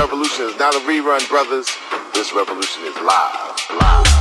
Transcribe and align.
revolution 0.00 0.46
is 0.46 0.58
not 0.58 0.74
a 0.74 0.78
rerun, 0.78 1.28
brothers. 1.28 1.68
This 2.14 2.32
revolution 2.32 2.84
is 2.84 2.96
live. 3.02 3.66
Live. 3.78 4.19